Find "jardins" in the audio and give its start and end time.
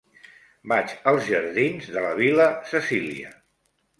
1.33-1.91